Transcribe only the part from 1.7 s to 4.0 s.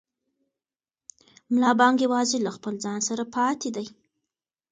بانګ یوازې له خپل ځان سره پاتې دی.